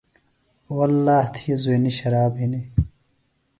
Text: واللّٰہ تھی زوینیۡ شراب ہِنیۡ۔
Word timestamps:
واللّٰہ 0.75 1.19
تھی 1.33 1.49
زوینیۡ 1.61 1.97
شراب 1.99 2.33
ہِنیۡ۔ 2.41 2.67